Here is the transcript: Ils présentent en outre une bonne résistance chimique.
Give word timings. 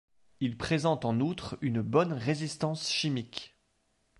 Ils 0.39 0.57
présentent 0.57 1.05
en 1.05 1.19
outre 1.19 1.59
une 1.61 1.83
bonne 1.83 2.11
résistance 2.13 2.89
chimique. 2.91 3.55